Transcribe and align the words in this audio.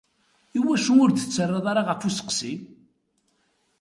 i 0.57 0.59
wacu 0.65 0.93
ur 1.03 1.09
d-tettarra 1.11 1.59
ara 1.71 1.81
ɣef 1.89 2.01
usteqsi? 2.07 2.53